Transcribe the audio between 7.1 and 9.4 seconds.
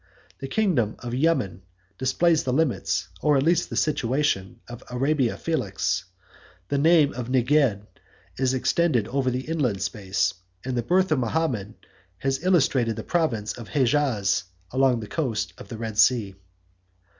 of Neged is extended over